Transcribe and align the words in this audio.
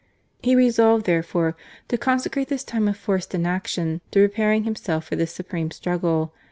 He 0.41 0.55
resolved 0.55 1.05
therefore 1.05 1.55
to 1.89 1.95
consecrate 1.95 2.47
this 2.47 2.63
time 2.63 2.87
of 2.87 2.97
forced 2.97 3.35
inaction 3.35 4.01
to 4.09 4.19
preparing 4.27 4.63
himself 4.63 5.05
for 5.05 5.15
this 5.15 5.31
supreme 5.31 5.69
struggle. 5.69 6.33